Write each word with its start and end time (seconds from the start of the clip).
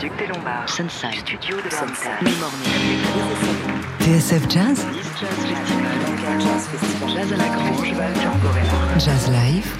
Duc 0.00 0.16
des 0.16 0.26
Lombards. 0.28 0.66
Sunside. 0.66 1.14
Studio 1.14 1.56
de 1.56 1.68
Sunset. 1.68 2.08
Londres. 2.22 2.56
TSF 4.00 4.48
Jazz, 4.48 4.86
Jazz 6.40 6.68
Festival. 6.68 7.10
Jazz 7.10 7.32
à 7.32 7.36
la 7.36 7.48
Grange. 7.48 7.92
Django 7.92 8.48
Reinhardt. 8.54 8.98
Jazz 8.98 9.28
Live, 9.30 9.76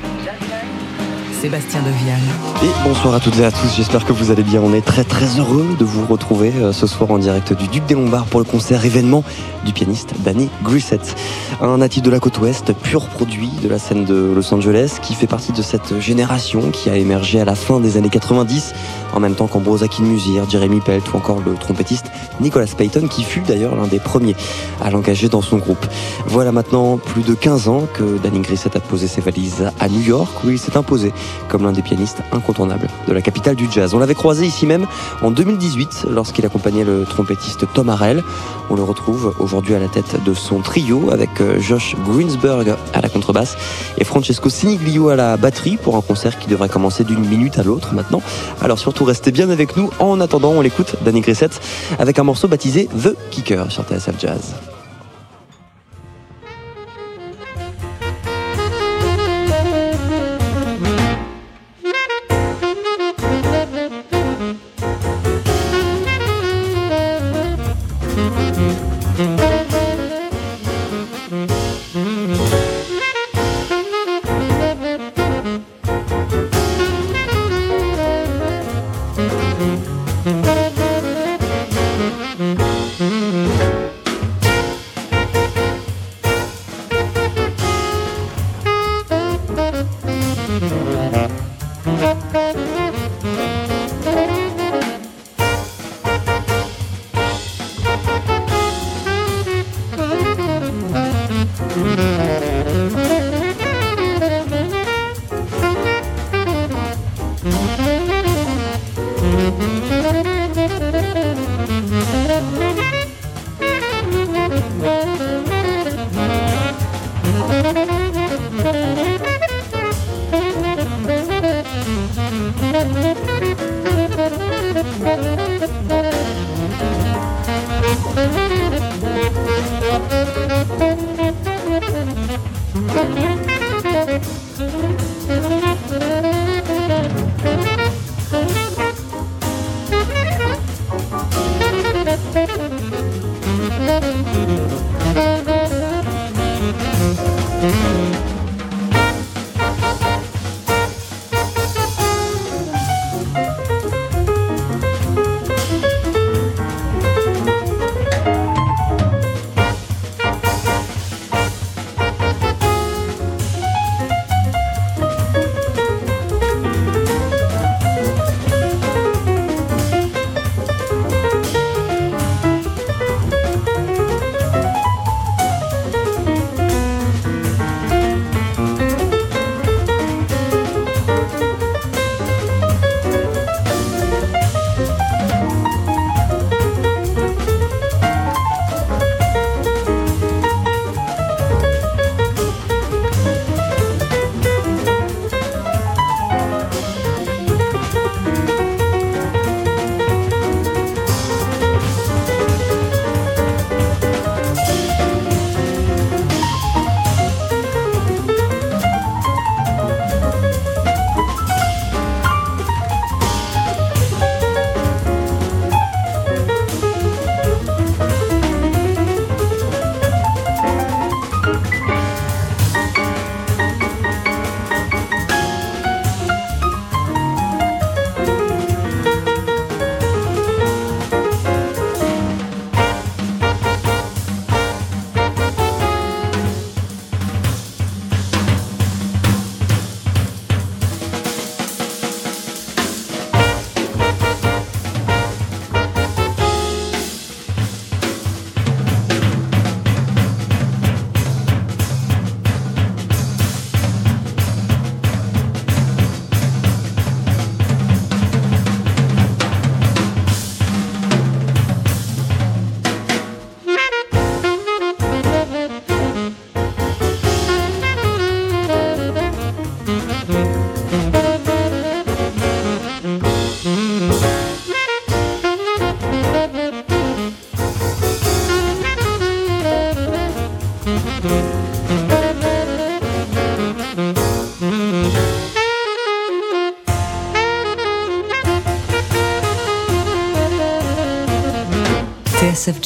Sébastien 1.40 1.80
Devial. 1.80 2.20
Et 2.62 2.68
bonsoir 2.86 3.14
à 3.14 3.20
toutes 3.20 3.38
et 3.38 3.44
à 3.46 3.50
tous, 3.50 3.74
j'espère 3.74 4.04
que 4.04 4.12
vous 4.12 4.30
allez 4.30 4.42
bien. 4.42 4.60
On 4.62 4.74
est 4.74 4.84
très 4.84 5.04
très 5.04 5.38
heureux 5.38 5.74
de 5.78 5.84
vous 5.86 6.04
retrouver 6.04 6.52
euh, 6.56 6.74
ce 6.74 6.86
soir 6.86 7.10
en 7.10 7.16
direct 7.16 7.54
du 7.54 7.66
Duc 7.66 7.86
des 7.86 7.94
Lombards 7.94 8.26
pour 8.26 8.40
le 8.40 8.44
concert 8.44 8.84
événement 8.84 9.24
du 9.64 9.72
pianiste 9.72 10.12
Danny 10.18 10.50
Grissett. 10.62 11.16
Un 11.62 11.78
natif 11.78 12.02
de 12.02 12.10
la 12.10 12.20
côte 12.20 12.38
ouest, 12.40 12.74
pur 12.74 13.06
produit 13.06 13.48
de 13.62 13.68
la 13.68 13.78
scène 13.78 14.04
de 14.04 14.32
Los 14.34 14.52
Angeles, 14.52 14.98
qui 15.00 15.14
fait 15.14 15.26
partie 15.26 15.52
de 15.52 15.62
cette 15.62 15.98
génération 15.98 16.70
qui 16.70 16.90
a 16.90 16.96
émergé 16.96 17.40
à 17.40 17.46
la 17.46 17.54
fin 17.54 17.80
des 17.80 17.96
années 17.96 18.10
90, 18.10 18.74
en 19.14 19.20
même 19.20 19.34
temps 19.34 19.46
qu'Ambrose 19.46 19.82
Akinmusir, 19.82 20.48
Jeremy 20.48 20.80
Pelt 20.80 21.10
ou 21.10 21.16
encore 21.16 21.40
le 21.40 21.54
trompettiste 21.54 22.06
Nicholas 22.40 22.72
Payton, 22.76 23.08
qui 23.08 23.22
fut 23.22 23.40
d'ailleurs 23.40 23.76
l'un 23.76 23.86
des 23.86 23.98
premiers 23.98 24.36
à 24.82 24.90
l'engager 24.90 25.30
dans 25.30 25.42
son 25.42 25.56
groupe. 25.56 25.86
Voilà 26.26 26.52
maintenant 26.52 26.98
plus 26.98 27.22
de 27.22 27.32
15 27.32 27.68
ans 27.68 27.86
que 27.94 28.18
Danny 28.18 28.40
Grissett 28.40 28.76
a 28.76 28.80
posé 28.80 29.08
ses 29.08 29.22
valises 29.22 29.70
à 29.80 29.88
New 29.88 30.02
York, 30.02 30.44
où 30.44 30.50
il 30.50 30.58
s'est 30.58 30.76
imposé 30.76 31.12
comme 31.48 31.64
l'un 31.64 31.72
des 31.72 31.82
pianistes 31.82 32.22
incontournables 32.32 32.88
de 33.08 33.12
la 33.12 33.22
capitale 33.22 33.56
du 33.56 33.68
jazz. 33.70 33.94
On 33.94 33.98
l'avait 33.98 34.14
croisé 34.14 34.46
ici 34.46 34.66
même 34.66 34.86
en 35.22 35.30
2018 35.30 36.06
lorsqu'il 36.10 36.46
accompagnait 36.46 36.84
le 36.84 37.04
trompettiste 37.04 37.66
Tom 37.72 37.88
Harrell. 37.88 38.22
On 38.70 38.76
le 38.76 38.82
retrouve 38.82 39.34
aujourd'hui 39.38 39.74
à 39.74 39.78
la 39.78 39.88
tête 39.88 40.22
de 40.24 40.34
son 40.34 40.60
trio 40.60 41.10
avec 41.10 41.40
euh, 41.40 41.60
Josh 41.60 41.96
Greensberg 42.06 42.74
à 42.94 43.00
la 43.00 43.08
contrebasse 43.08 43.56
et 43.98 44.04
Francesco 44.04 44.48
Siniglio 44.48 45.08
à 45.08 45.16
la 45.16 45.36
batterie 45.36 45.76
pour 45.76 45.96
un 45.96 46.00
concert 46.00 46.38
qui 46.38 46.48
devrait 46.48 46.68
commencer 46.68 47.04
d'une 47.04 47.24
minute 47.26 47.58
à 47.58 47.62
l'autre 47.62 47.94
maintenant. 47.94 48.22
Alors 48.60 48.78
surtout 48.78 49.04
restez 49.04 49.32
bien 49.32 49.50
avec 49.50 49.76
nous. 49.76 49.90
En 49.98 50.20
attendant, 50.20 50.50
on 50.50 50.60
l'écoute, 50.60 50.96
Danny 51.04 51.20
Grissett, 51.20 51.60
avec 51.98 52.18
un 52.18 52.24
morceau 52.24 52.48
baptisé 52.48 52.88
The 53.02 53.16
Kicker 53.30 53.70
sur 53.70 53.84
TSF 53.84 54.14
Jazz. 54.18 54.54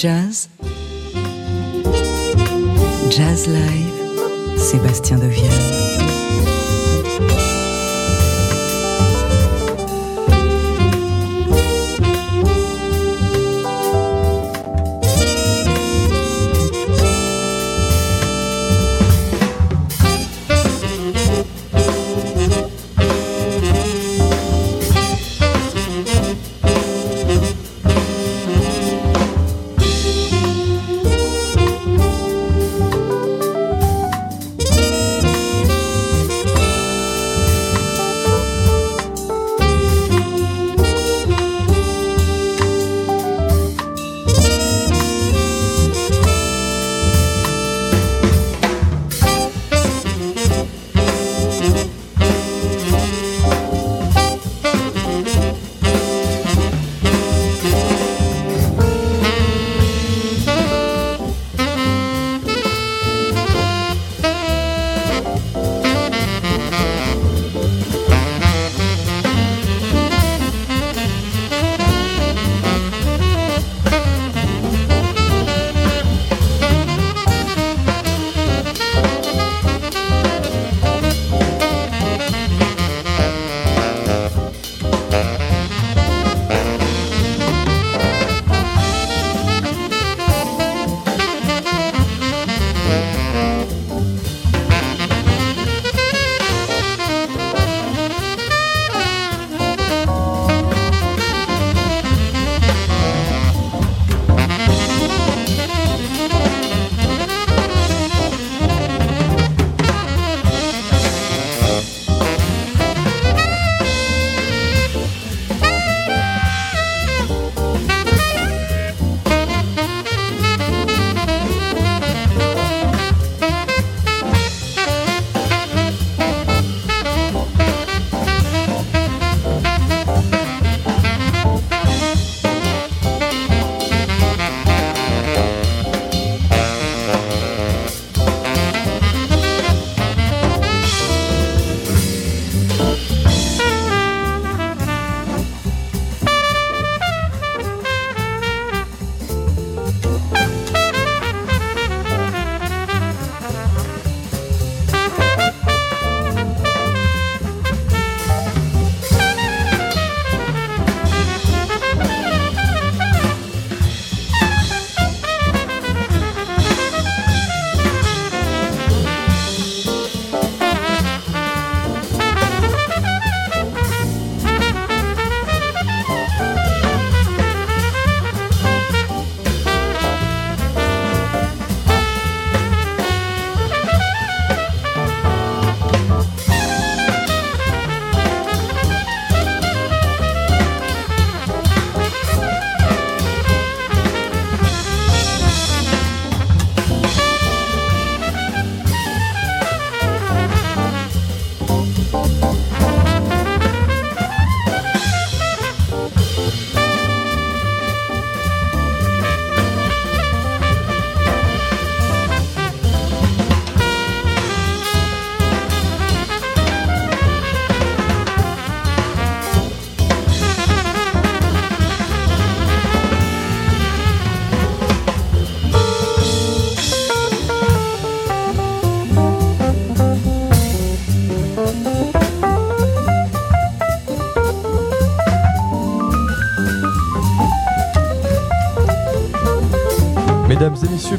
Jazz, 0.04 0.50
Jazz 3.08 3.46
Live, 3.46 4.58
Sébastien 4.58 5.16
Devienne. 5.16 6.13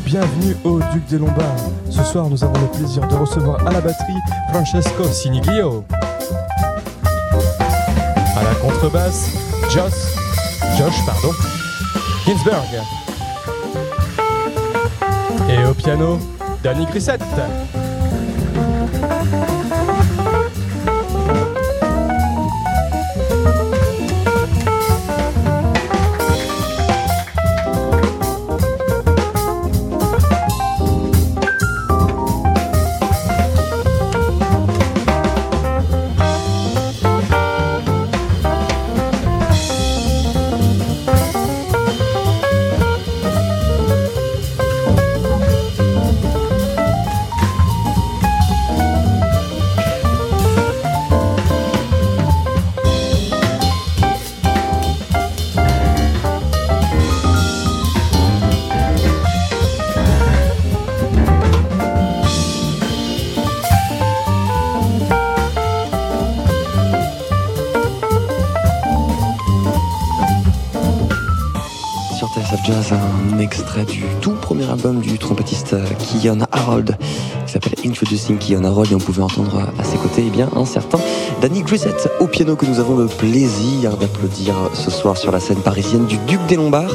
Bienvenue 0.06 0.56
au 0.64 0.80
Duc 0.94 1.04
des 1.10 1.18
Lombards. 1.18 1.72
Ce 1.90 2.04
soir, 2.04 2.30
nous 2.30 2.44
avons 2.44 2.62
le 2.62 2.68
plaisir 2.68 3.08
de 3.08 3.16
recevoir 3.16 3.66
à 3.66 3.72
la 3.72 3.82
batterie 3.82 4.14
Francesco 4.50 5.04
Siniglio. 5.06 5.84
À 8.38 8.44
la 8.44 8.56
contrebasse, 8.62 9.32
Josh, 9.72 9.94
Josh 10.78 11.06
pardon, 11.06 11.32
Ginsberg. 12.26 12.84
Et 15.50 15.66
au 15.66 15.74
piano, 15.74 16.20
Danny 16.64 16.86
Grissette. 16.86 17.24
Album 74.76 75.00
du 75.00 75.18
trompettiste 75.18 75.74
Kion 76.00 76.40
Harold, 76.52 76.98
qui 77.46 77.54
s'appelle 77.54 77.76
Introducing 77.86 78.38
Kion 78.38 78.66
Harold, 78.66 78.92
et 78.92 78.96
on 78.96 79.00
pouvait 79.00 79.22
entendre 79.22 79.70
à 79.80 79.84
ses 79.86 79.96
côtés 79.96 80.26
eh 80.28 80.30
bien, 80.30 80.50
un 80.54 80.66
certain 80.66 81.00
Danny 81.42 81.62
Grissett 81.62 82.10
au 82.20 82.28
piano 82.28 82.58
que 82.58 82.66
nous 82.66 82.80
avons 82.80 82.98
le 82.98 83.08
plaisir 83.08 83.96
d'applaudir 83.96 84.54
ce 84.74 84.92
soir 84.92 85.16
sur 85.16 85.32
la 85.32 85.40
scène 85.40 85.60
parisienne 85.60 86.06
du 86.06 86.18
Duc 86.28 86.46
des 86.48 86.58
Lombards, 86.58 86.94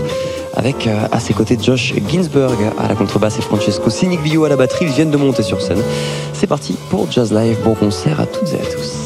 avec 0.56 0.87
euh, 0.87 1.06
à 1.10 1.20
ses 1.20 1.32
côtés 1.32 1.56
Josh 1.60 1.94
Ginsberg 2.06 2.58
à 2.78 2.87
la 2.87 2.94
contrebasse 2.94 3.38
et 3.38 3.42
Francesco 3.42 3.88
Siniglio 3.88 4.44
à 4.44 4.50
la 4.50 4.56
batterie. 4.56 4.84
Ils 4.84 4.92
viennent 4.92 5.10
de 5.10 5.16
monter 5.16 5.42
sur 5.42 5.62
scène. 5.62 5.82
C'est 6.34 6.46
parti 6.46 6.76
pour 6.90 7.10
Jazz 7.10 7.32
Live. 7.32 7.56
Bon 7.64 7.75
concert 7.75 8.20
à 8.20 8.26
toutes 8.26 8.52
et 8.52 8.60
à 8.60 8.66
tous. 8.66 9.00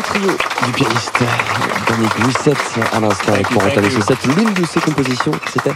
Trio 0.00 0.30
du 0.66 0.72
pianiste 0.72 1.22
Danny 1.88 2.06
Grissett 2.18 2.56
à 2.92 3.00
l'instant 3.00 3.32
entamer 3.32 3.90
ce 3.90 3.96
you. 3.96 4.02
set. 4.02 4.18
L'une 4.36 4.54
de 4.54 4.64
ses 4.64 4.80
compositions, 4.80 5.32
c'était 5.52 5.72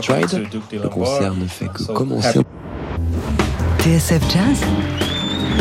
Stride. 0.00 0.48
Le 0.72 0.88
concert 0.88 1.34
ne 1.34 1.46
fait 1.46 1.68
que 1.68 1.92
commencer. 1.92 2.40
TSF 3.78 4.22
Jazz, 4.30 4.60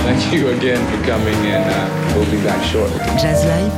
Thank 0.06 0.32
you 0.34 0.50
again 0.50 0.80
for 0.88 1.06
coming, 1.06 1.36
and 1.52 1.66
uh, 1.70 2.16
we'll 2.16 2.26
be 2.32 2.42
back 2.44 2.64
shortly. 2.64 3.00
Jazz 3.18 3.46
Live, 3.46 3.72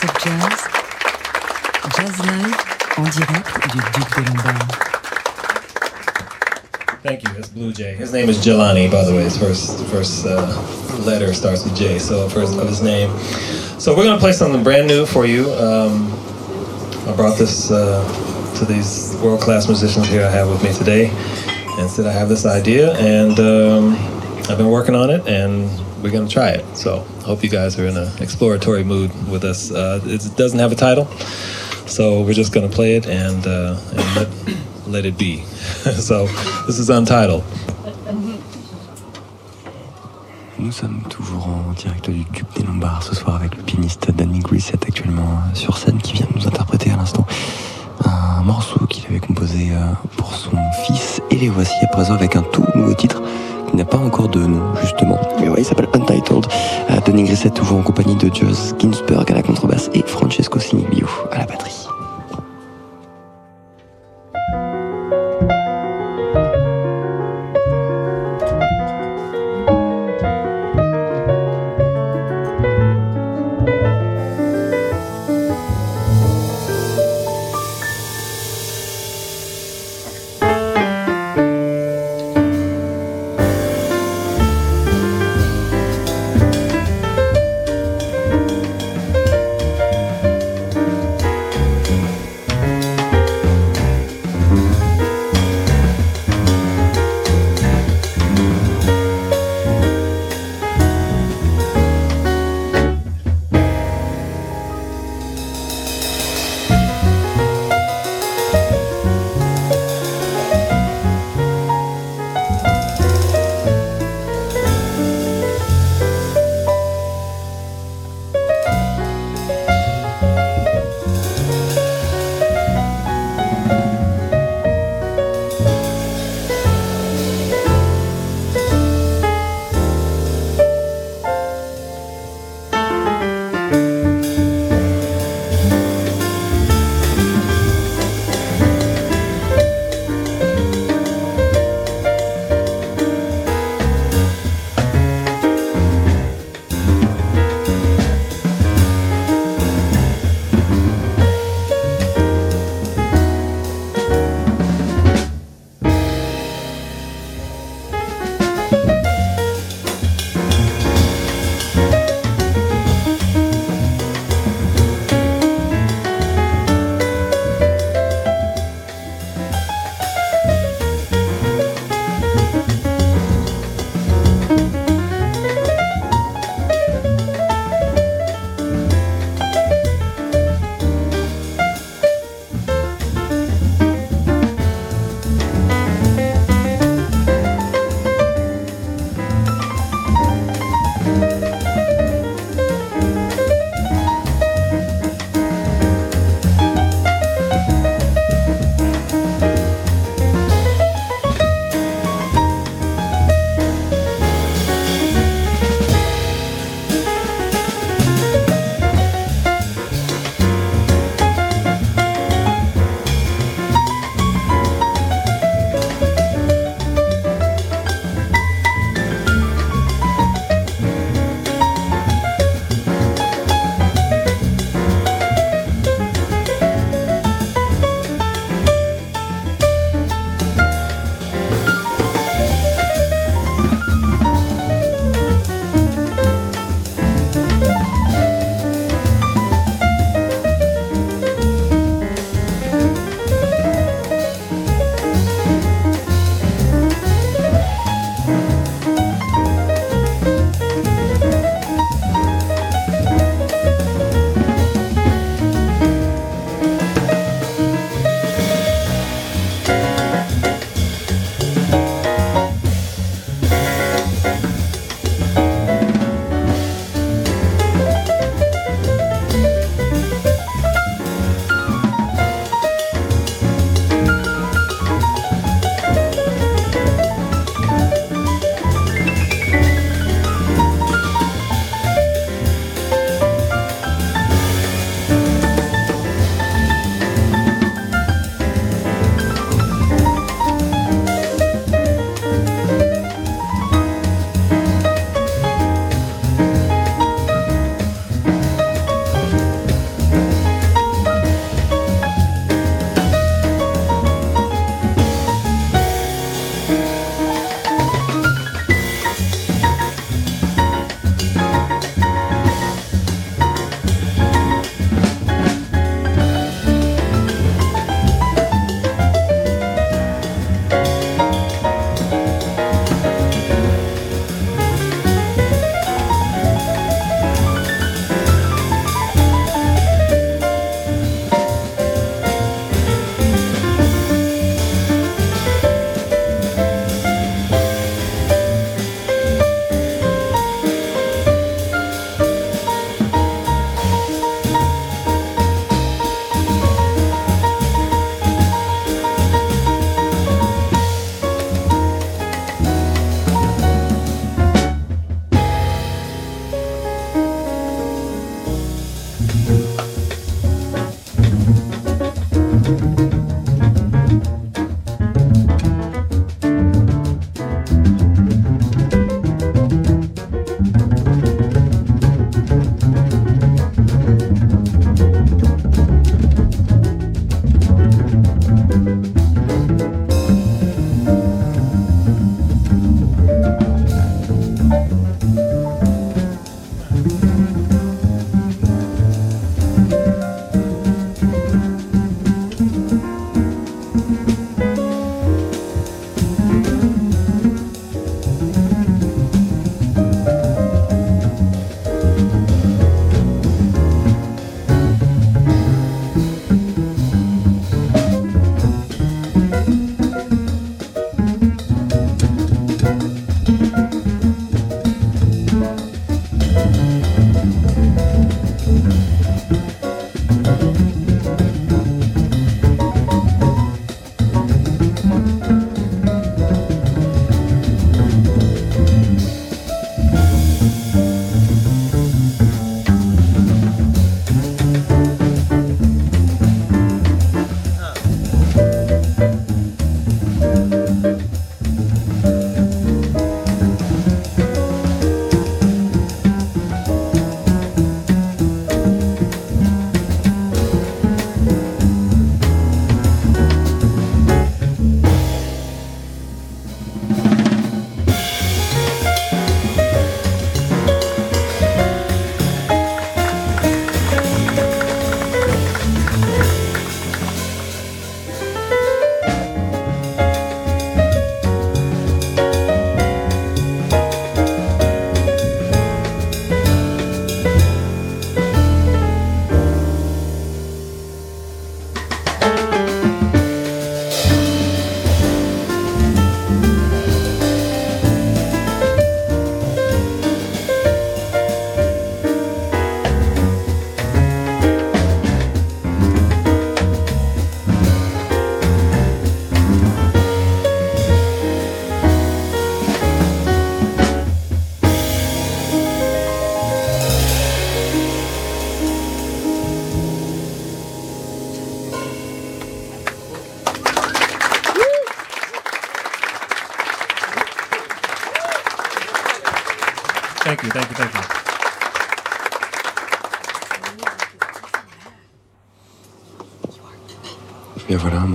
TSF 0.00 0.24
Jazz, 0.24 0.60
Jazz 1.94 2.18
Live 2.24 2.56
en 2.96 3.02
direct 3.02 3.70
du 3.70 3.78
Duc 3.92 4.08
de 4.14 4.22
Lombard. 4.30 4.68
Thank 7.02 7.22
you. 7.22 7.30
It's 7.36 7.48
Blue 7.50 7.70
Jay. 7.70 7.94
His 7.96 8.10
name 8.10 8.30
is 8.30 8.38
Jelani, 8.38 8.90
by 8.90 9.04
the 9.04 9.12
way. 9.12 9.24
His 9.24 9.36
first 9.36 9.84
first 9.86 10.24
uh, 10.24 10.56
letter 11.04 11.34
starts 11.34 11.64
with 11.64 11.76
J, 11.76 11.98
so 11.98 12.30
first 12.30 12.58
of 12.58 12.66
his 12.66 12.80
name. 12.80 13.10
So 13.78 13.94
we're 13.94 14.04
gonna 14.04 14.18
play 14.18 14.32
something 14.32 14.62
brand 14.62 14.86
new 14.86 15.04
for 15.04 15.26
you. 15.26 15.52
Um, 15.52 16.10
I 17.06 17.12
brought 17.14 17.36
this 17.36 17.70
uh, 17.70 18.02
to 18.58 18.64
these 18.64 19.14
world 19.22 19.42
class 19.42 19.68
musicians 19.68 20.08
here 20.08 20.24
I 20.24 20.30
have 20.30 20.48
with 20.48 20.62
me 20.62 20.72
today, 20.72 21.10
and 21.78 21.90
said 21.90 22.06
I 22.06 22.12
have 22.12 22.30
this 22.30 22.46
idea, 22.46 22.96
and 22.96 23.38
um, 23.38 23.96
I've 24.48 24.56
been 24.56 24.70
working 24.70 24.94
on 24.94 25.10
it, 25.10 25.26
and 25.28 25.68
we're 26.02 26.10
gonna 26.10 26.28
try 26.28 26.50
it. 26.50 26.64
So 26.76 26.98
hope 27.24 27.42
you 27.42 27.50
guys 27.50 27.78
are 27.78 27.86
in 27.86 27.96
an 27.96 28.10
exploratory 28.20 28.84
mood 28.84 29.10
with 29.28 29.44
us. 29.44 29.70
Uh, 29.70 30.00
it 30.04 30.22
doesn't 30.36 30.58
have 30.58 30.72
a 30.72 30.76
title, 30.76 31.06
so 31.86 32.22
we're 32.22 32.34
just 32.34 32.52
gonna 32.52 32.68
play 32.68 32.96
it 32.96 33.06
and, 33.06 33.46
uh, 33.46 33.76
and 33.90 34.16
let, 34.16 34.28
let 34.86 35.04
it 35.04 35.18
be. 35.18 35.42
so 36.08 36.26
this 36.66 36.78
is 36.78 36.90
untitled. 36.90 37.44
Nous 40.58 40.72
sommes 40.72 41.02
toujours 41.08 41.48
en 41.48 41.72
direct 41.72 42.10
du 42.10 42.22
Duc 42.24 42.44
des 42.54 42.64
Lombards 42.64 43.02
ce 43.02 43.14
soir 43.14 43.36
avec 43.36 43.56
le 43.56 43.62
pianiste 43.62 44.10
Danny 44.14 44.40
Grissett 44.40 44.84
actuellement 44.86 45.38
sur 45.54 45.78
scène 45.78 45.96
qui 45.98 46.12
vient 46.12 46.26
nous 46.34 46.46
interpréter 46.46 46.90
à 46.90 46.96
l'instant 46.96 47.26
un 48.04 48.42
morceau 48.42 48.86
qu'il 48.86 49.06
avait 49.06 49.20
composé 49.20 49.70
euh, 49.72 49.92
pour 50.18 50.34
son 50.34 50.56
fils 50.84 51.22
et 51.30 51.36
les 51.36 51.48
voici 51.48 51.72
à 51.82 51.86
présent 51.86 52.14
avec 52.14 52.36
un 52.36 52.42
tout 52.42 52.64
nouveau 52.74 52.92
titre 52.92 53.22
qui 53.70 53.76
n'a 53.76 53.84
pas 53.84 53.98
encore 53.98 54.28
de 54.28 54.40
nom 54.40 54.74
justement. 54.80 55.18
Mais 55.40 55.48
ouais 55.48 55.60
il 55.60 55.64
s'appelle 55.64 55.88
Untitled. 55.94 56.46
Euh, 56.90 57.00
Danny 57.06 57.24
Grissett 57.24 57.54
toujours 57.54 57.78
en 57.78 57.82
compagnie 57.82 58.16
de 58.16 58.32
Joss 58.34 58.74
Ginsberg 58.78 59.30
à 59.30 59.34
la 59.34 59.42
contrebasse 59.42 59.90
et 59.94 60.02
Francesco 60.02 60.58
Siniglio 60.58 61.06
à 61.30 61.38
la 61.38 61.46
batterie 61.46 61.89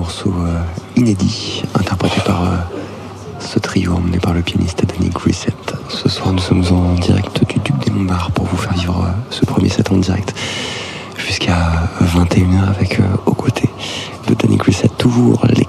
morceau 0.06 0.36
euh, 0.38 0.62
inédit, 0.95 1.64
interprété 1.74 2.22
par 2.24 2.43
euh, 2.43 2.58
ce 3.39 3.58
trio 3.58 3.95
emmené 3.95 4.20
par 4.20 4.36
le 4.36 4.43
pianiste 4.43 4.86
Danny 4.86 5.10
Grissett. 5.10 5.74
Ce 5.89 6.08
soir, 6.08 6.32
nous 6.32 6.38
sommes 6.38 6.64
en 6.72 6.93
direct 6.93 7.43
du 7.49 7.58
Duc 7.58 7.76
des 7.84 7.89
Lombards 7.89 8.30
pour 8.30 8.45
vous 8.45 8.56
faire 8.56 8.74
vivre 8.74 9.03
euh, 9.03 9.12
ce 9.32 9.43
premier 9.45 9.68
set 9.68 9.91
en 9.91 9.97
direct 9.97 10.36
jusqu'à 11.18 11.89
21h 12.03 12.70
avec 12.70 13.01
aux 13.26 13.34
côtés 13.34 13.72
de 14.28 14.36
Danny 14.36 14.58
Grissett, 14.58 14.95
toujours 14.95 15.43
l'excellent 15.47 15.64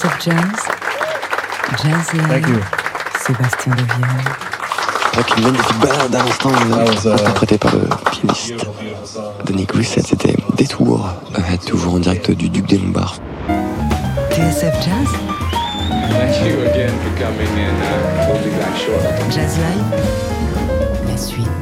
TSF 0.00 0.24
Jazz, 0.24 0.34
Jazz 1.82 2.12
Live, 2.14 2.28
Thank 2.28 2.48
you. 2.48 2.60
Sébastien 3.20 3.74
Devienne. 3.74 4.24
Avec 5.12 5.36
une 5.36 5.44
magnifique 5.44 5.78
balade 5.78 6.14
à 6.14 6.18
l'instant, 6.24 6.50
That 6.52 6.84
was, 6.86 7.06
uh, 7.06 7.12
interprétée 7.12 7.58
par 7.58 7.72
le 7.74 7.82
pianiste. 8.10 8.54
Danny 9.44 9.66
Grissett. 9.66 10.06
C'était 10.06 10.36
Détour, 10.56 11.06
euh, 11.36 11.42
toujours 11.66 11.94
en 11.96 11.98
direct 11.98 12.30
du 12.30 12.48
Duc 12.48 12.66
des 12.66 12.78
Lombards. 12.78 13.16
TSF 14.30 14.72
Jazz, 14.82 15.10
Thank 16.08 16.46
you 16.46 16.62
again 16.70 16.94
for 17.02 17.12
coming 17.22 17.52
in. 17.58 17.74
Uh, 17.82 18.32
we'll 18.32 18.42
be 18.42 18.56
back 18.56 18.74
shortly. 18.78 19.30
Jazz 19.30 19.58
Live, 19.58 21.10
la 21.10 21.16
suite. 21.18 21.59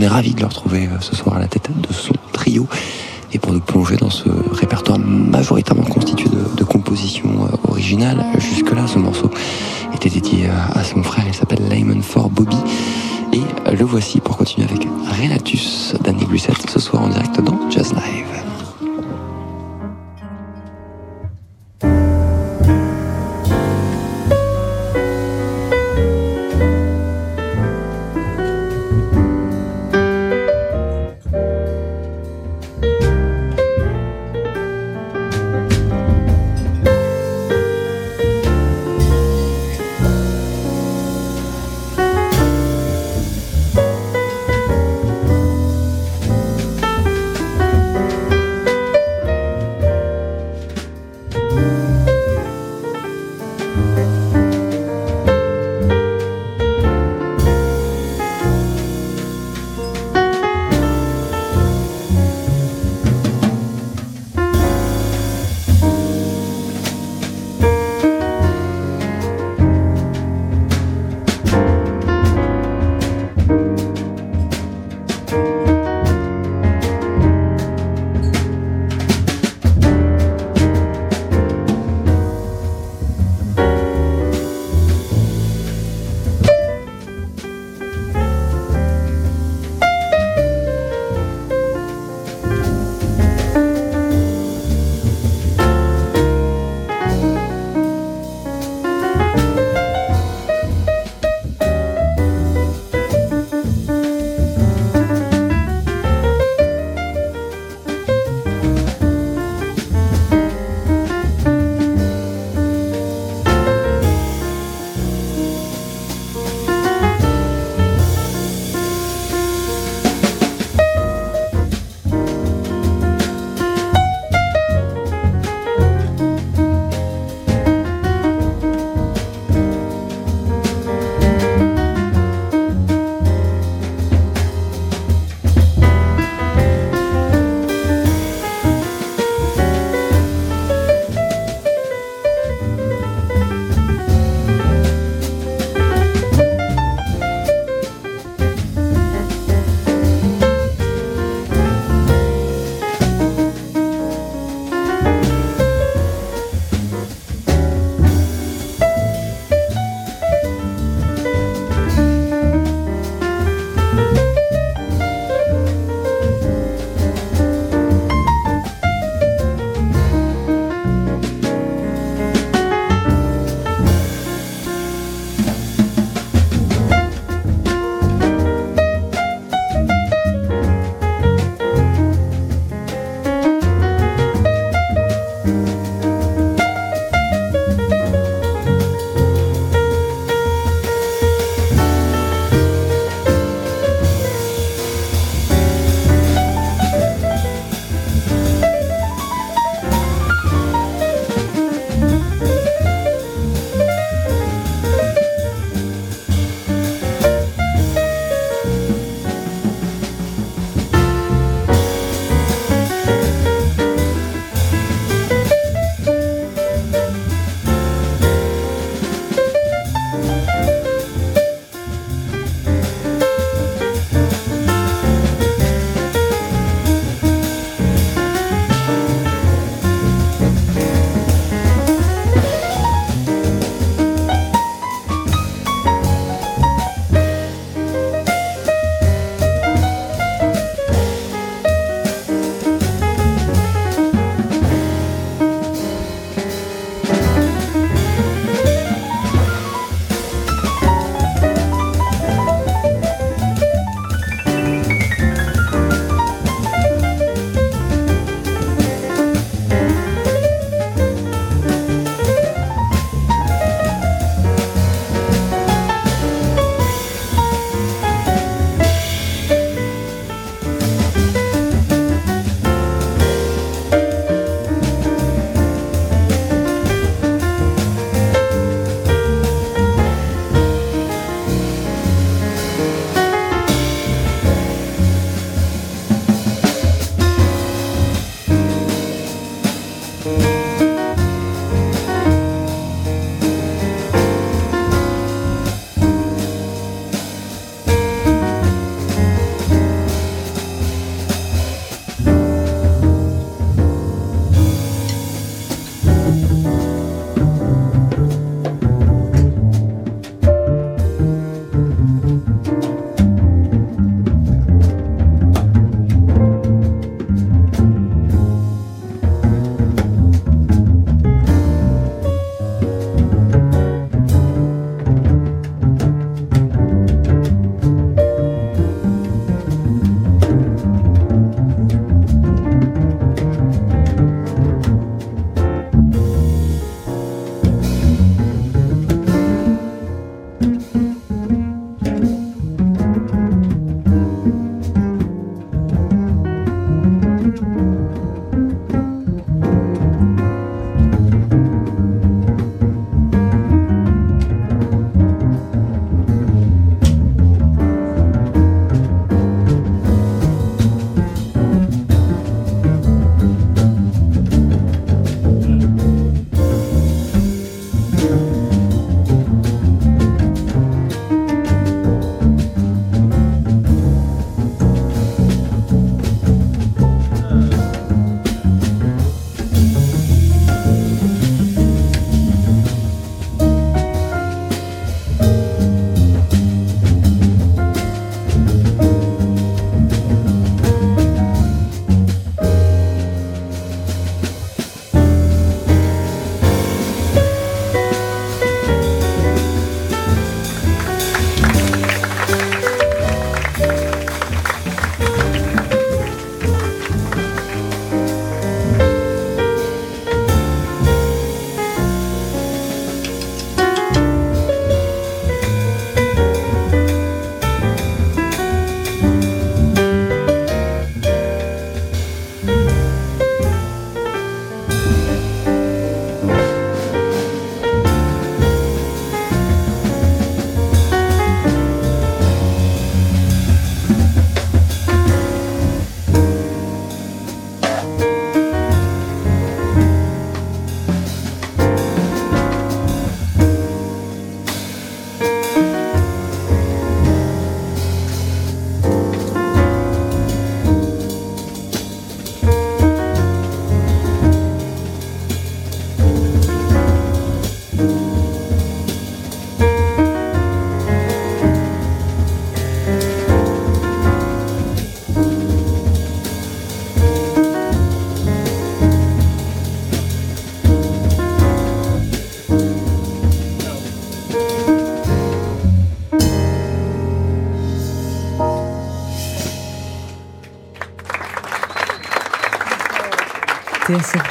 On 0.00 0.02
est 0.02 0.08
ravis 0.08 0.32
de 0.32 0.40
le 0.40 0.46
retrouver 0.46 0.86
euh, 0.86 0.98
ce 1.00 1.14
soir 1.14 1.29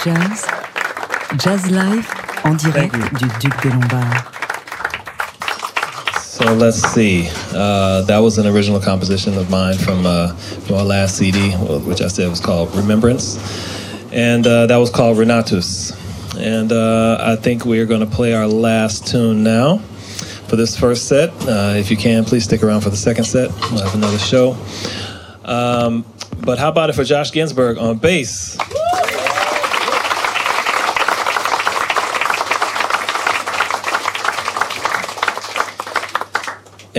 Jazz, 0.04 0.48
Jazz 1.44 1.70
Live 1.70 2.08
en 2.46 2.56
direct 2.56 2.94
du 2.94 3.28
Duc 3.42 3.62
des 3.62 3.70
Lombards. 3.70 4.24
So 6.24 6.54
let's 6.54 6.82
see. 6.94 7.28
Uh, 7.54 8.04
that 8.04 8.20
was 8.20 8.38
an 8.38 8.48
original 8.48 8.80
composition 8.80 9.38
of 9.38 9.50
mine 9.50 9.78
from, 9.78 10.06
uh, 10.06 10.34
from 10.36 10.78
our 10.78 10.86
last 10.86 11.18
CD, 11.18 11.52
which 11.52 12.02
I 12.02 12.08
said 12.08 12.30
was 12.30 12.40
called 12.40 12.74
Remembrance. 12.76 13.38
And 14.14 14.48
uh, 14.48 14.68
that 14.68 14.78
was 14.78 14.90
called 14.90 15.18
Renatus. 15.18 15.92
And 16.40 16.72
uh, 16.72 17.18
I 17.20 17.36
think 17.36 17.66
we 17.66 17.82
are 17.82 17.86
going 17.86 18.00
to 18.00 18.06
play 18.16 18.34
our 18.34 18.48
last 18.48 19.06
tune 19.06 19.44
now 19.44 19.80
for 20.48 20.56
this 20.56 20.80
first 20.80 21.10
set. 21.10 21.30
Uh, 21.46 21.74
if 21.76 21.92
you 21.92 21.98
can, 21.98 22.24
please 22.24 22.46
stick 22.46 22.64
around 22.64 22.82
for 22.82 22.90
the 22.90 22.96
second 22.96 23.26
set. 23.26 23.50
We'll 23.70 23.84
have 23.84 23.96
another 23.96 24.18
show. 24.18 24.56
Um, 25.44 26.06
but 26.40 26.58
how 26.58 26.70
about 26.70 26.90
it 26.90 26.94
for 26.94 27.04
Josh 27.04 27.32
Ginsburg 27.34 27.78
on 27.78 27.98
bass? 27.98 28.58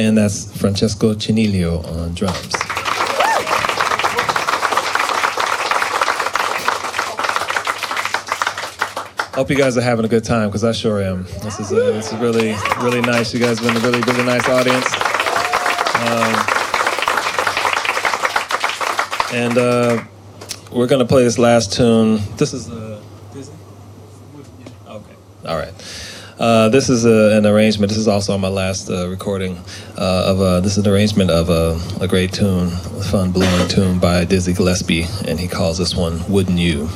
And 0.00 0.16
that's 0.16 0.50
Francesco 0.58 1.12
Ciniglio 1.12 1.84
on 1.84 2.14
drums. 2.14 2.54
Hope 9.34 9.50
you 9.50 9.56
guys 9.56 9.76
are 9.76 9.82
having 9.82 10.06
a 10.06 10.08
good 10.08 10.24
time 10.24 10.48
because 10.48 10.64
I 10.64 10.72
sure 10.72 11.02
am. 11.02 11.24
This 11.42 11.60
is 11.60 11.70
a, 11.70 11.74
this 11.74 12.14
is 12.14 12.18
really 12.18 12.56
really 12.78 13.02
nice. 13.02 13.34
You 13.34 13.40
guys 13.40 13.58
have 13.58 13.68
been 13.68 13.76
a 13.76 13.86
really 13.86 14.00
really 14.00 14.24
nice 14.24 14.48
audience. 14.48 14.86
Um, 16.06 16.34
and 19.34 19.58
uh, 19.58 20.02
we're 20.72 20.86
gonna 20.86 21.04
play 21.04 21.24
this 21.24 21.38
last 21.38 21.74
tune. 21.74 22.20
This 22.38 22.54
is 22.54 22.70
uh, 22.70 22.89
Uh, 26.60 26.68
this 26.68 26.90
is 26.90 27.06
a, 27.06 27.38
an 27.38 27.46
arrangement. 27.46 27.88
This 27.88 27.96
is 27.96 28.06
also 28.06 28.36
my 28.36 28.48
last 28.48 28.90
uh, 28.90 29.08
recording 29.08 29.56
uh, 29.96 30.24
of 30.26 30.42
a, 30.42 30.60
this 30.60 30.76
is 30.76 30.84
an 30.84 30.92
arrangement 30.92 31.30
of 31.30 31.48
a, 31.48 31.80
a 32.04 32.06
great 32.06 32.34
tune, 32.34 32.66
a 32.66 33.02
fun 33.02 33.32
blowing 33.32 33.66
tune 33.68 33.98
by 33.98 34.26
Dizzy 34.26 34.52
Gillespie, 34.52 35.06
and 35.26 35.40
he 35.40 35.48
calls 35.48 35.78
this 35.78 35.96
one 35.96 36.20
"Wouldn't 36.28 36.58
You." 36.58 36.90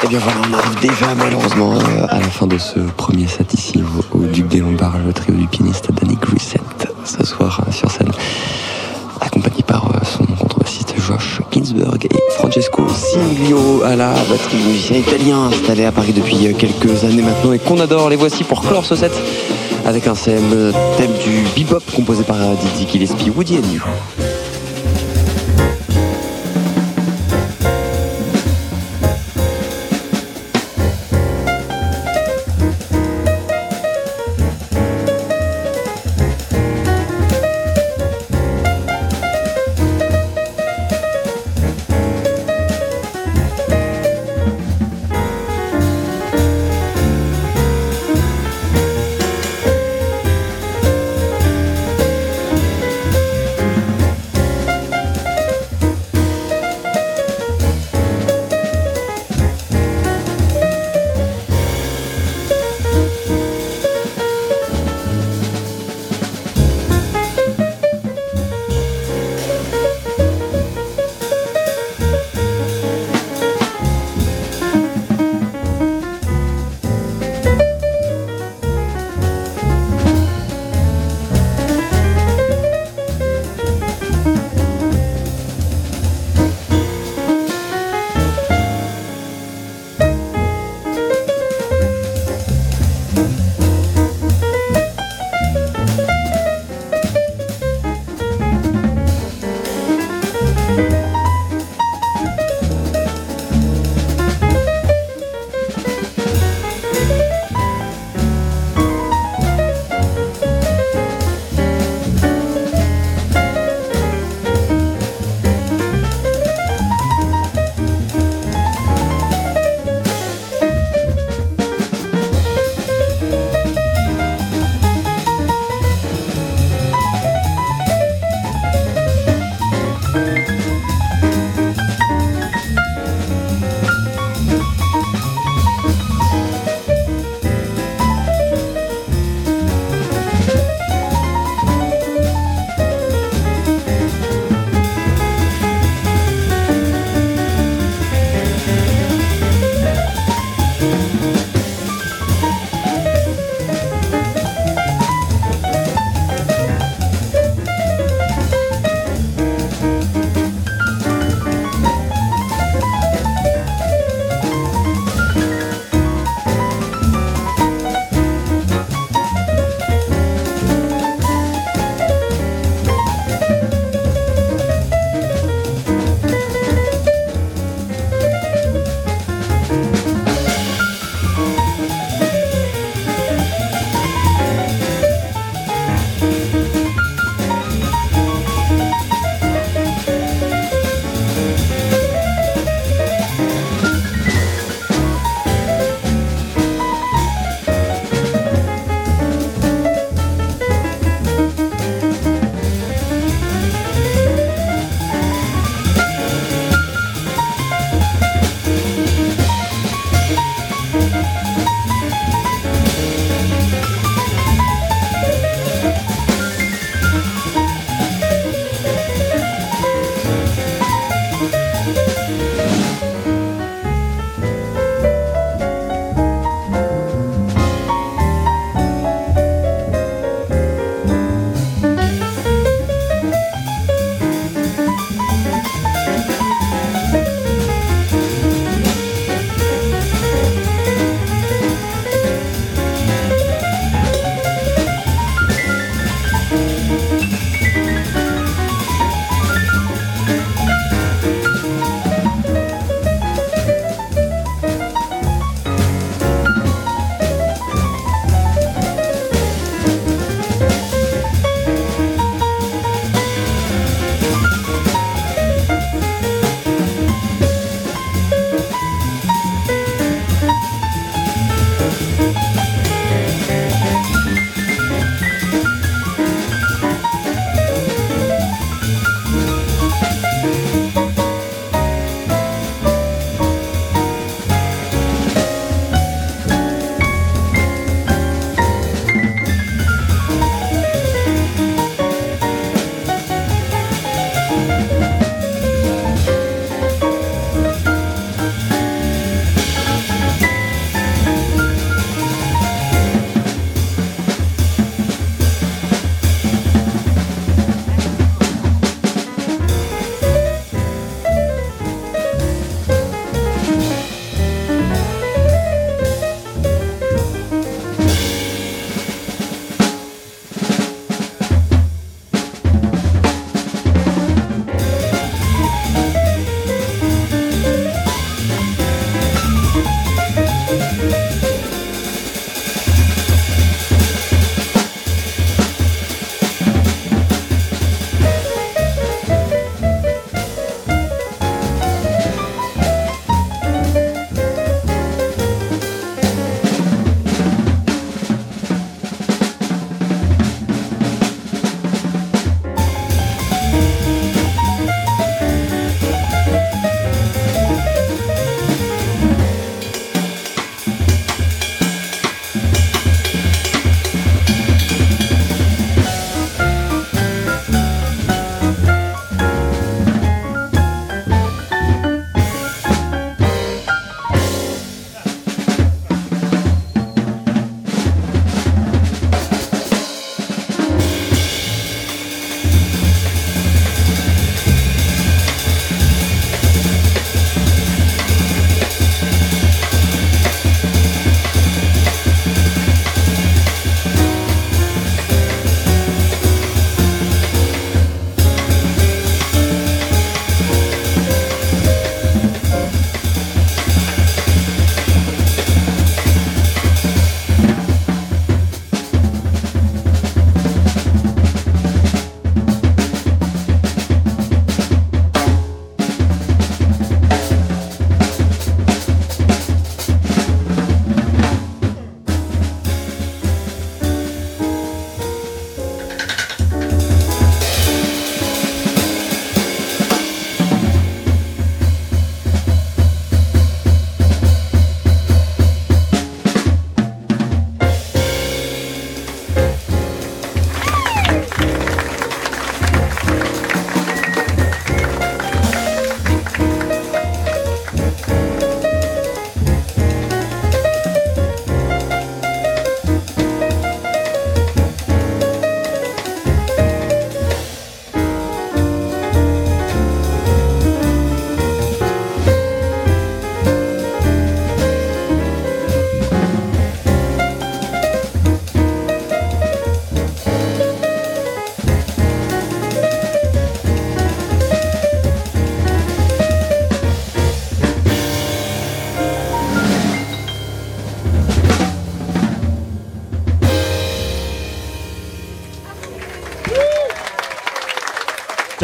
Et 0.00 0.04
Eh 0.04 0.08
bien 0.08 0.18
voilà, 0.20 0.40
on 0.48 0.54
arrive 0.54 0.80
déjà 0.80 1.14
malheureusement 1.14 1.74
euh, 1.74 2.06
à 2.08 2.18
la 2.18 2.30
fin 2.30 2.46
de 2.46 2.56
ce 2.56 2.80
premier 2.96 3.26
set 3.26 3.52
ici 3.52 3.82
au, 4.14 4.18
au 4.18 4.22
Duc 4.24 4.48
des 4.48 4.60
Lombards, 4.60 4.98
le 5.04 5.12
trio 5.12 5.36
du 5.36 5.46
pianiste 5.46 5.92
Danny 5.92 6.16
Grissett, 6.16 6.88
ce 7.04 7.22
soir 7.26 7.62
euh, 7.68 7.70
sur 7.70 7.90
scène, 7.90 8.10
accompagné 9.20 9.62
par 9.62 9.84
euh, 9.94 9.98
son 10.04 10.21
Francesco 12.30 12.86
Simiglio 12.88 13.82
à 13.84 13.96
la 13.96 14.12
batterie, 14.28 14.56
musicien 14.66 14.96
italien 14.96 15.44
installé 15.44 15.84
à 15.84 15.92
Paris 15.92 16.12
depuis 16.12 16.46
euh, 16.46 16.52
quelques 16.52 17.04
années 17.04 17.22
maintenant 17.22 17.52
et 17.52 17.58
qu'on 17.58 17.80
adore. 17.80 18.10
Les 18.10 18.16
voici 18.16 18.44
pour 18.44 18.62
clore 18.62 18.84
ce 18.84 18.96
set 18.96 19.12
avec 19.86 20.06
un 20.06 20.14
thème, 20.14 20.50
euh, 20.52 20.72
thème 20.96 21.12
du 21.24 21.44
bebop 21.56 21.82
composé 21.94 22.24
par 22.24 22.36
euh, 22.36 22.54
Dizzy 22.60 22.88
Gillespie, 22.90 23.30
Woody 23.30 23.58
and 23.58 23.72
You. 23.72 23.82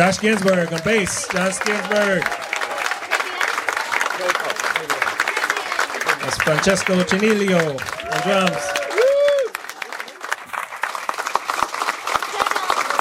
Josh 0.09 0.21
Ginsberg 0.21 0.73
on 0.73 0.81
bass. 0.85 1.29
Josh 1.29 1.59
Ginsberg. 1.67 2.23
That's 6.23 6.39
Francesco 6.39 7.03
Cinilio 7.03 7.61
on 7.69 8.21
drums. 8.25 8.65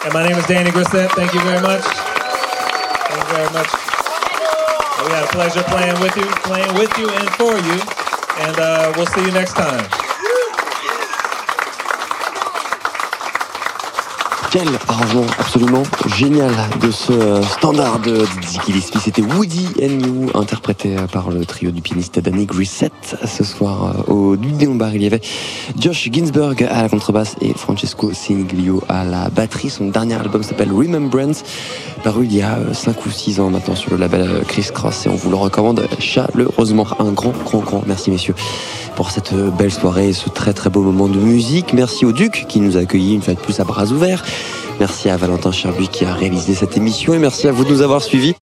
And 0.04 0.14
my 0.14 0.28
name 0.28 0.38
is 0.38 0.46
Danny 0.48 0.70
Grissett. 0.72 1.10
Thank 1.12 1.34
you 1.34 1.40
very 1.44 1.62
much. 1.62 1.86
Thank 1.86 3.24
you 3.24 3.36
very 3.38 3.54
much. 3.54 3.72
We 5.06 5.14
had 5.14 5.24
a 5.24 5.32
pleasure 5.32 5.64
playing 5.64 6.02
with 6.02 6.18
you, 6.18 6.26
playing 6.44 6.74
with 6.74 6.98
you 6.98 7.08
and 7.08 7.30
for 7.36 7.54
you. 7.54 7.80
And 8.46 8.60
uh, 8.60 8.94
we'll 8.98 9.06
see 9.06 9.24
you 9.24 9.32
next 9.32 9.54
time. 9.54 10.07
Quel 14.58 14.70
arrangement 14.88 15.26
absolument 15.38 15.84
génial 16.16 16.52
de 16.82 16.90
ce 16.90 17.12
euh, 17.12 17.44
standard 17.44 18.00
de 18.00 18.26
Dizzy. 18.42 18.82
C'était 19.00 19.22
Woody 19.22 19.68
and 19.80 20.00
You, 20.04 20.32
interprété 20.34 20.96
par 21.12 21.30
le 21.30 21.46
trio 21.46 21.70
du 21.70 21.84
pianiste 21.84 22.20
Danny 22.20 22.48
Grissett. 22.48 22.92
Ce 23.24 23.44
soir, 23.44 24.04
euh, 24.10 24.12
au 24.12 24.36
des 24.36 24.66
Lombards, 24.66 24.96
il 24.96 25.04
y 25.04 25.06
avait 25.06 25.22
Josh 25.78 26.10
Ginsberg 26.12 26.64
à 26.64 26.82
la 26.82 26.90
contrebasse 26.90 27.36
et 27.40 27.54
Francesco 27.54 28.12
Siniglio 28.14 28.82
à 28.90 29.04
la 29.04 29.30
batterie. 29.30 29.70
Son 29.70 29.90
dernier 29.90 30.16
album 30.16 30.42
s'appelle 30.42 30.72
Remembrance, 30.72 31.44
paru 32.04 32.26
il 32.26 32.34
y 32.34 32.42
a 32.42 32.58
5 32.74 33.06
ou 33.06 33.12
6 33.12 33.40
ans 33.40 33.52
maintenant 33.52 33.76
sur 33.76 33.92
le 33.92 33.98
label 33.98 34.42
Chris 34.48 34.70
Cross 34.74 35.06
et 35.06 35.10
on 35.10 35.16
vous 35.16 35.30
le 35.30 35.36
recommande 35.36 35.88
chaleureusement. 36.00 36.88
Un 36.98 37.12
grand, 37.12 37.34
grand, 37.46 37.60
grand 37.60 37.84
merci 37.86 38.10
messieurs 38.10 38.34
pour 38.98 39.12
cette 39.12 39.36
belle 39.36 39.72
soirée 39.72 40.10
et 40.10 40.14
ce 40.14 40.28
très 40.28 40.54
très 40.54 40.72
beau 40.72 40.82
moment 40.82 41.08
de 41.08 41.20
musique. 41.20 41.72
Merci 41.72 42.04
au 42.04 42.12
Duc 42.12 42.46
qui 42.50 42.60
nous 42.60 42.78
a 42.78 42.80
accueillis 42.80 43.14
une 43.14 43.22
fois 43.22 43.36
de 43.36 43.40
plus 43.40 43.60
à 43.60 43.64
bras 43.64 43.86
ouverts. 43.92 44.26
Merci 44.80 45.08
à 45.08 45.18
Valentin 45.18 45.52
Cherbuy 45.52 45.88
qui 45.88 46.04
a 46.04 46.14
réalisé 46.14 46.56
cette 46.56 46.76
émission 46.76 47.14
et 47.14 47.20
merci 47.20 47.48
à 47.48 47.52
vous 47.52 47.64
de 47.64 47.70
nous 47.70 47.84
avoir 47.84 48.02
suivis. 48.02 48.36